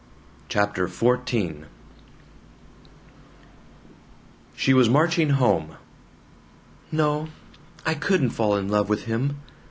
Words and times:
CHAPTER 0.49 0.87
XIV 0.87 1.65
SHE 4.55 4.73
was 4.73 4.89
marching 4.89 5.29
home. 5.29 5.75
"No. 6.91 7.27
I 7.85 7.93
couldn't 7.93 8.31
fall 8.31 8.55
in 8.57 8.67
love 8.67 8.89
with 8.89 9.03
him. 9.03 9.35